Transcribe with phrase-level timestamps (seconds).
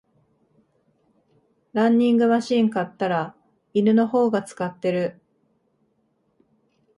[1.73, 3.35] ランニングマシン買ったら
[3.75, 5.21] 犬の方が使ってる